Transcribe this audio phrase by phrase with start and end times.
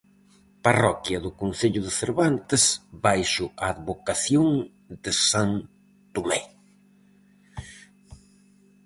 [0.65, 2.63] Parroquia do concello de Cervantes
[3.05, 4.47] baixo a advocación
[5.03, 5.51] de san
[6.13, 6.41] Tomé.